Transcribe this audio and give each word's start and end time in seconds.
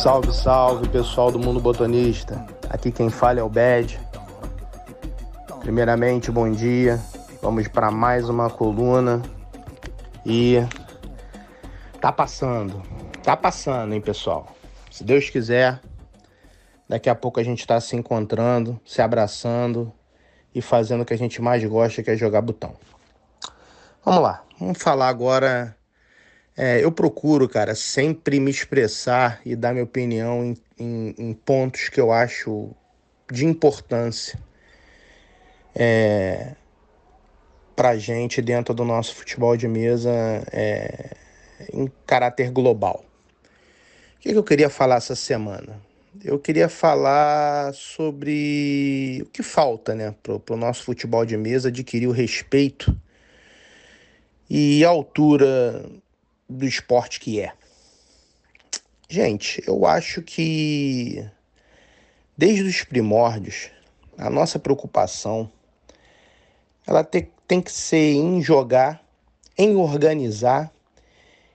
Salve, 0.00 0.32
salve 0.32 0.88
pessoal 0.88 1.30
do 1.30 1.38
Mundo 1.38 1.60
Botanista. 1.60 2.46
Aqui 2.70 2.90
quem 2.90 3.10
fala 3.10 3.38
é 3.38 3.42
o 3.42 3.50
Bad. 3.50 4.00
Primeiramente, 5.60 6.30
bom 6.30 6.50
dia. 6.50 6.98
Vamos 7.42 7.68
para 7.68 7.90
mais 7.90 8.26
uma 8.26 8.48
coluna 8.48 9.20
e 10.24 10.56
tá 12.00 12.10
passando. 12.10 12.82
Tá 13.22 13.36
passando, 13.36 13.92
hein, 13.92 14.00
pessoal. 14.00 14.46
Se 14.90 15.04
Deus 15.04 15.28
quiser, 15.28 15.78
daqui 16.88 17.10
a 17.10 17.14
pouco 17.14 17.38
a 17.38 17.42
gente 17.42 17.66
tá 17.66 17.78
se 17.78 17.94
encontrando, 17.94 18.80
se 18.86 19.02
abraçando 19.02 19.92
e 20.54 20.62
fazendo 20.62 21.02
o 21.02 21.04
que 21.04 21.12
a 21.12 21.18
gente 21.18 21.42
mais 21.42 21.62
gosta, 21.62 22.02
que 22.02 22.10
é 22.10 22.16
jogar 22.16 22.40
botão. 22.40 22.74
Vamos 24.02 24.22
lá. 24.22 24.42
Vamos 24.58 24.82
falar 24.82 25.08
agora 25.08 25.76
é, 26.56 26.84
eu 26.84 26.92
procuro, 26.92 27.48
cara, 27.48 27.74
sempre 27.74 28.38
me 28.40 28.50
expressar 28.50 29.40
e 29.44 29.56
dar 29.56 29.72
minha 29.72 29.84
opinião 29.84 30.44
em, 30.44 30.56
em, 30.78 31.14
em 31.18 31.32
pontos 31.32 31.88
que 31.88 32.00
eu 32.00 32.12
acho 32.12 32.70
de 33.30 33.46
importância 33.46 34.38
é, 35.74 36.54
para 37.74 37.96
gente 37.96 38.42
dentro 38.42 38.74
do 38.74 38.84
nosso 38.84 39.14
futebol 39.14 39.56
de 39.56 39.68
mesa 39.68 40.10
é, 40.52 41.16
em 41.72 41.90
caráter 42.06 42.50
global. 42.50 43.04
O 44.16 44.20
que, 44.20 44.32
que 44.32 44.38
eu 44.38 44.44
queria 44.44 44.68
falar 44.68 44.96
essa 44.96 45.14
semana? 45.14 45.80
Eu 46.22 46.38
queria 46.38 46.68
falar 46.68 47.72
sobre 47.72 49.22
o 49.22 49.30
que 49.30 49.42
falta 49.42 49.94
né, 49.94 50.14
para 50.22 50.54
o 50.54 50.56
nosso 50.56 50.82
futebol 50.82 51.24
de 51.24 51.36
mesa 51.36 51.68
adquirir 51.68 52.08
o 52.08 52.12
respeito 52.12 52.94
e 54.50 54.84
altura 54.84 55.88
do 56.50 56.66
esporte 56.66 57.20
que 57.20 57.40
é. 57.40 57.52
Gente, 59.08 59.62
eu 59.66 59.86
acho 59.86 60.22
que 60.22 61.24
desde 62.36 62.62
os 62.62 62.82
primórdios, 62.82 63.70
a 64.18 64.28
nossa 64.28 64.58
preocupação 64.58 65.50
ela 66.86 67.04
te, 67.04 67.28
tem 67.46 67.60
que 67.60 67.72
ser 67.72 68.14
em 68.14 68.42
jogar, 68.42 69.04
em 69.56 69.76
organizar 69.76 70.72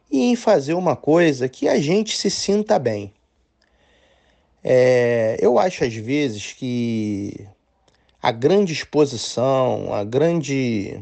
e 0.10 0.32
em 0.32 0.36
fazer 0.36 0.74
uma 0.74 0.96
coisa 0.96 1.50
que 1.50 1.68
a 1.68 1.80
gente 1.80 2.18
se 2.18 2.30
sinta 2.30 2.80
bem. 2.80 3.14
É, 4.64 5.38
eu 5.40 5.60
acho 5.60 5.84
às 5.84 5.94
vezes 5.94 6.54
que 6.54 7.48
a 8.22 8.32
grande 8.32 8.74
exposição, 8.74 9.94
a 9.94 10.04
grande 10.04 11.00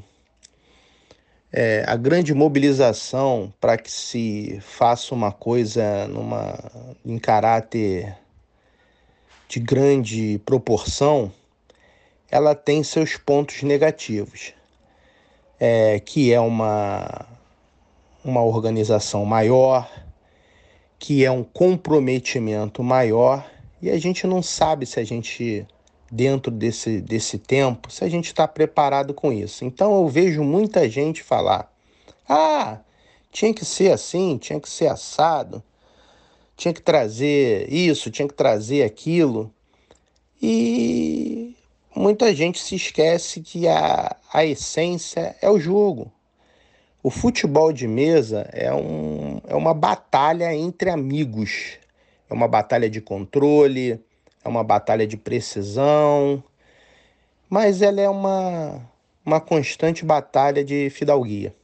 é, 1.55 1.83
a 1.85 1.95
grande 1.95 2.33
mobilização 2.33 3.53
para 3.61 3.77
que 3.77 3.91
se 3.91 4.59
faça 4.61 5.13
uma 5.13 5.31
coisa 5.31 6.07
numa, 6.07 6.57
em 7.05 7.19
caráter 7.19 8.17
de 9.47 9.59
grande 9.59 10.41
proporção, 10.43 11.31
ela 12.31 12.55
tem 12.55 12.81
seus 12.81 13.17
pontos 13.17 13.61
negativos, 13.61 14.55
é, 15.59 15.99
que 15.99 16.33
é 16.33 16.39
uma, 16.39 17.27
uma 18.25 18.41
organização 18.41 19.23
maior, 19.23 19.87
que 20.97 21.23
é 21.23 21.29
um 21.29 21.43
comprometimento 21.43 22.81
maior, 22.81 23.47
e 23.79 23.91
a 23.91 23.99
gente 23.99 24.25
não 24.25 24.41
sabe 24.41 24.87
se 24.87 24.99
a 24.99 25.03
gente 25.03 25.67
dentro 26.13 26.51
desse, 26.51 27.01
desse 27.01 27.39
tempo, 27.39 27.91
se 27.91 28.03
a 28.03 28.09
gente 28.09 28.27
está 28.27 28.47
preparado 28.47 29.15
com 29.15 29.33
isso. 29.33 29.65
Então 29.65 29.95
eu 29.95 30.07
vejo 30.07 30.43
muita 30.43 30.87
gente 30.87 31.23
falar: 31.23 31.73
ah, 32.29 32.77
tinha 33.31 33.51
que 33.51 33.65
ser 33.65 33.91
assim, 33.91 34.37
tinha 34.37 34.59
que 34.59 34.69
ser 34.69 34.87
assado, 34.87 35.63
tinha 36.55 36.71
que 36.71 36.81
trazer 36.81 37.67
isso, 37.73 38.11
tinha 38.11 38.27
que 38.27 38.33
trazer 38.35 38.83
aquilo. 38.83 39.51
E 40.39 41.55
muita 41.95 42.33
gente 42.35 42.59
se 42.59 42.75
esquece 42.75 43.41
que 43.41 43.67
a, 43.67 44.15
a 44.31 44.45
essência 44.45 45.35
é 45.41 45.49
o 45.49 45.59
jogo. 45.59 46.11
O 47.01 47.09
futebol 47.09 47.73
de 47.73 47.87
mesa 47.87 48.47
é, 48.53 48.71
um, 48.71 49.41
é 49.47 49.55
uma 49.55 49.73
batalha 49.73 50.53
entre 50.53 50.91
amigos, 50.91 51.79
é 52.29 52.33
uma 52.33 52.47
batalha 52.47 52.89
de 52.89 53.01
controle 53.01 53.99
é 54.43 54.49
uma 54.49 54.63
batalha 54.63 55.07
de 55.07 55.17
precisão, 55.17 56.43
mas 57.49 57.81
ela 57.81 58.01
é 58.01 58.09
uma, 58.09 58.81
uma 59.25 59.39
constante 59.39 60.03
batalha 60.03 60.63
de 60.63 60.89
fidalguia. 60.89 61.55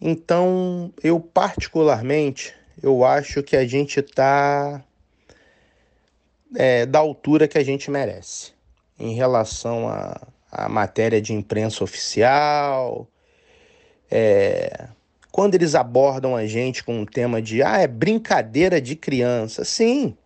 Então, 0.00 0.92
eu 1.02 1.18
particularmente, 1.18 2.54
eu 2.82 3.04
acho 3.04 3.42
que 3.42 3.56
a 3.56 3.66
gente 3.66 4.00
está 4.00 4.84
é, 6.54 6.84
da 6.86 6.98
altura 6.98 7.48
que 7.48 7.58
a 7.58 7.64
gente 7.64 7.90
merece 7.90 8.52
em 8.98 9.14
relação 9.14 9.88
à, 9.88 10.20
à 10.52 10.68
matéria 10.68 11.20
de 11.20 11.32
imprensa 11.32 11.82
oficial. 11.82 13.08
É, 14.10 14.88
quando 15.32 15.54
eles 15.54 15.74
abordam 15.74 16.36
a 16.36 16.46
gente 16.46 16.84
com 16.84 17.00
um 17.00 17.06
tema 17.06 17.42
de 17.42 17.62
ah, 17.62 17.78
é 17.78 17.86
brincadeira 17.86 18.80
de 18.80 18.94
criança. 18.94 19.64
Sim, 19.64 20.16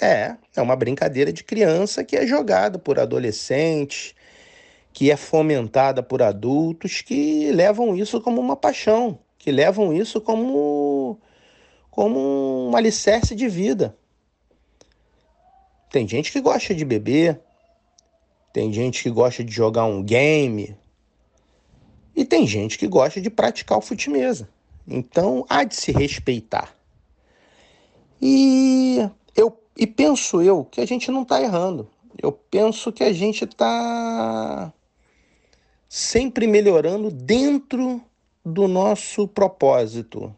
é, 0.00 0.36
é 0.54 0.62
uma 0.62 0.76
brincadeira 0.76 1.32
de 1.32 1.44
criança 1.44 2.04
que 2.04 2.16
é 2.16 2.26
jogada 2.26 2.78
por 2.78 2.98
adolescentes, 2.98 4.14
que 4.92 5.10
é 5.10 5.16
fomentada 5.16 6.02
por 6.02 6.22
adultos 6.22 7.02
que 7.02 7.50
levam 7.52 7.96
isso 7.96 8.20
como 8.20 8.40
uma 8.40 8.56
paixão, 8.56 9.18
que 9.38 9.50
levam 9.50 9.92
isso 9.92 10.20
como, 10.20 11.18
como 11.90 12.68
um 12.70 12.76
alicerce 12.76 13.34
de 13.34 13.48
vida. 13.48 13.96
Tem 15.90 16.08
gente 16.08 16.32
que 16.32 16.40
gosta 16.40 16.74
de 16.74 16.84
beber, 16.84 17.40
tem 18.52 18.72
gente 18.72 19.02
que 19.02 19.10
gosta 19.10 19.44
de 19.44 19.52
jogar 19.52 19.84
um 19.84 20.02
game, 20.02 20.76
e 22.16 22.24
tem 22.24 22.46
gente 22.46 22.78
que 22.78 22.86
gosta 22.86 23.20
de 23.20 23.28
praticar 23.28 23.78
o 23.78 23.80
fute-mesa. 23.80 24.48
Então 24.86 25.44
há 25.48 25.64
de 25.64 25.74
se 25.74 25.90
respeitar. 25.90 26.74
E 28.20 29.08
e 29.76 29.86
penso 29.86 30.40
eu 30.40 30.64
que 30.64 30.80
a 30.80 30.86
gente 30.86 31.10
não 31.10 31.22
está 31.22 31.40
errando. 31.40 31.88
Eu 32.22 32.30
penso 32.30 32.92
que 32.92 33.02
a 33.02 33.12
gente 33.12 33.44
está 33.44 34.72
sempre 35.88 36.46
melhorando 36.46 37.10
dentro 37.10 38.00
do 38.44 38.68
nosso 38.68 39.26
propósito. 39.26 40.34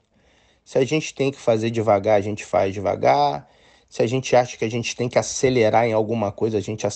Se 0.65 0.79
a 0.79 0.85
gente 0.85 1.15
tem 1.15 1.31
que 1.31 1.39
fazer 1.39 1.71
devagar, 1.71 2.19
a 2.19 2.21
gente 2.21 2.45
faz 2.45 2.73
devagar. 2.73 3.49
Se 3.89 4.03
a 4.03 4.07
gente 4.07 4.35
acha 4.35 4.57
que 4.57 4.65
a 4.65 4.71
gente 4.71 4.97
tem 4.97 5.09
que 5.09 5.19
acelerar 5.19 5.87
em 5.87 5.93
alguma 5.93 6.33
coisa, 6.33 6.59
a 6.59 6.61
gente 6.61 6.87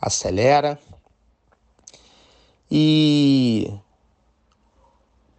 acelera. 0.00 0.78
E 2.70 3.72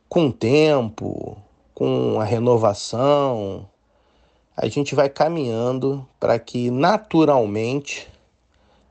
com 0.08 0.28
o 0.28 0.34
tempo, 0.34 1.38
com 1.76 2.20
a 2.20 2.24
renovação, 2.24 3.70
a 4.62 4.68
gente 4.68 4.94
vai 4.94 5.08
caminhando 5.08 6.06
para 6.20 6.38
que 6.38 6.70
naturalmente 6.70 8.10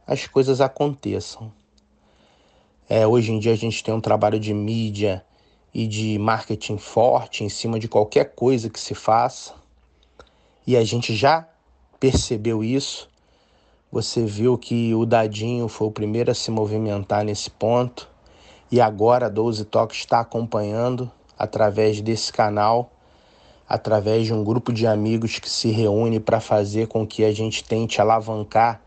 as 0.07 0.27
coisas 0.27 0.63
aconteçam. 0.63 1.53
É, 2.89 3.07
hoje 3.07 3.33
em 3.33 3.39
dia 3.39 3.53
a 3.53 3.57
gente 3.57 3.85
tem 3.85 3.93
um 3.93 4.01
trabalho 4.01 4.41
de 4.41 4.55
mídia 4.55 5.23
e 5.75 5.87
de 5.87 6.19
marketing 6.19 6.79
forte 6.79 7.45
em 7.45 7.51
cima 7.51 7.79
de 7.79 7.87
qualquer 7.87 8.35
coisa 8.35 8.71
que 8.71 8.81
se 8.81 8.95
faça. 8.95 9.53
E 10.67 10.75
a 10.75 10.83
gente 10.83 11.15
já 11.15 11.47
percebeu 12.01 12.65
isso. 12.65 13.07
Você 13.93 14.25
viu 14.25 14.57
que 14.57 14.95
o 14.95 15.05
Dadinho 15.05 15.69
foi 15.69 15.89
o 15.89 15.93
primeiro 15.93 16.31
a 16.31 16.35
se 16.35 16.51
movimentar 16.51 17.23
nesse 17.23 17.51
ponto. 17.51 18.09
E 18.73 18.81
agora 18.81 19.27
a 19.27 19.29
12 19.29 19.67
Toques 19.67 19.99
está 19.99 20.21
acompanhando 20.21 21.13
através 21.39 22.01
desse 22.01 22.33
canal 22.33 22.91
através 23.69 24.25
de 24.25 24.33
um 24.33 24.43
grupo 24.43 24.73
de 24.73 24.87
amigos 24.87 25.39
que 25.39 25.51
se 25.51 25.71
reúne 25.71 26.19
para 26.19 26.41
fazer 26.41 26.89
com 26.89 27.07
que 27.07 27.25
a 27.25 27.33
gente 27.33 27.63
tente 27.63 28.01
alavancar 28.01 28.81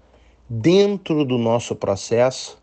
dentro 0.50 1.24
do 1.24 1.38
nosso 1.38 1.76
processo. 1.76 2.58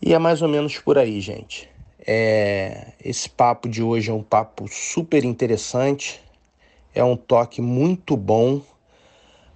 E 0.00 0.14
é 0.14 0.18
mais 0.18 0.40
ou 0.40 0.48
menos 0.48 0.78
por 0.78 0.96
aí, 0.96 1.20
gente. 1.20 1.68
É, 2.06 2.92
esse 3.04 3.28
papo 3.28 3.68
de 3.68 3.82
hoje 3.82 4.10
é 4.10 4.14
um 4.14 4.22
papo 4.22 4.66
super 4.66 5.24
interessante, 5.24 6.22
é 6.94 7.04
um 7.04 7.16
toque 7.16 7.60
muito 7.60 8.16
bom 8.16 8.62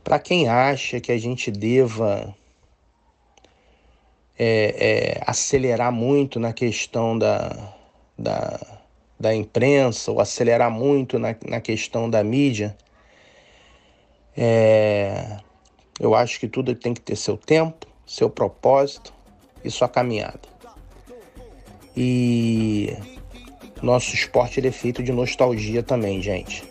para 0.04 0.18
quem 0.18 0.48
acha 0.48 1.00
que 1.00 1.12
a 1.12 1.18
gente 1.18 1.50
deva 1.50 2.34
é, 4.38 5.16
é, 5.18 5.22
acelerar 5.26 5.92
muito 5.92 6.38
na 6.38 6.52
questão 6.52 7.16
da, 7.16 7.72
da 8.18 8.81
da 9.22 9.32
imprensa 9.32 10.10
ou 10.10 10.20
acelerar 10.20 10.68
muito 10.68 11.16
na, 11.16 11.36
na 11.46 11.60
questão 11.60 12.10
da 12.10 12.24
mídia, 12.24 12.76
é, 14.36 15.38
eu 16.00 16.12
acho 16.12 16.40
que 16.40 16.48
tudo 16.48 16.74
tem 16.74 16.92
que 16.92 17.00
ter 17.00 17.14
seu 17.14 17.36
tempo, 17.36 17.86
seu 18.04 18.28
propósito 18.28 19.14
e 19.64 19.70
sua 19.70 19.88
caminhada. 19.88 20.40
E 21.96 22.96
nosso 23.80 24.12
esporte 24.12 24.58
ele 24.58 24.68
é 24.68 24.72
feito 24.72 25.04
de 25.04 25.12
nostalgia 25.12 25.84
também, 25.84 26.20
gente. 26.20 26.64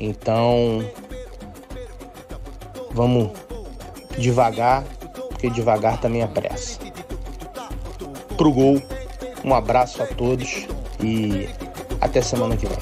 Então, 0.00 0.82
vamos 2.92 3.32
devagar, 4.16 4.82
porque 5.28 5.50
devagar 5.50 6.00
também 6.00 6.22
é 6.22 6.26
pressa. 6.26 6.80
Pro 8.38 8.50
gol, 8.50 8.80
um 9.44 9.54
abraço 9.54 10.02
a 10.02 10.06
todos 10.06 10.66
e 11.02 11.65
até 12.06 12.22
semana 12.22 12.56
que 12.56 12.66
vem. 12.66 12.76